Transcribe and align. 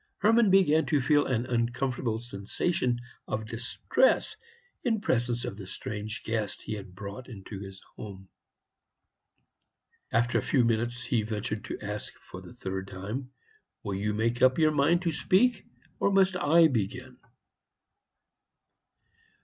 Hermann 0.17 0.49
began 0.49 0.87
to 0.87 0.99
feel 0.99 1.27
an 1.27 1.45
uncomfortable 1.45 2.17
sensation 2.17 3.01
of 3.27 3.45
distress 3.45 4.35
in 4.83 4.99
presence 4.99 5.45
of 5.45 5.57
the 5.57 5.67
strange 5.67 6.23
guest 6.23 6.63
he 6.63 6.73
had 6.73 6.95
brought 6.95 7.25
to 7.25 7.59
his 7.59 7.79
home. 7.95 8.27
After 10.11 10.39
a 10.39 10.41
few 10.41 10.63
minutes 10.65 11.03
he 11.03 11.21
ventured 11.21 11.65
to 11.65 11.77
ask 11.81 12.15
for 12.17 12.41
the 12.41 12.55
third 12.55 12.87
time, 12.87 13.29
"Will 13.83 13.93
you 13.93 14.15
make 14.15 14.41
up 14.41 14.57
your 14.57 14.71
mind 14.71 15.03
to 15.03 15.11
speak, 15.11 15.67
or 15.99 16.11
must 16.11 16.35
I 16.35 16.67
begin?" 16.67 17.19